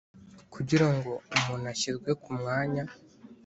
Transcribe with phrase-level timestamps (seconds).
[0.53, 2.83] Kugira ngo umuntu ashyirwe ku mwanya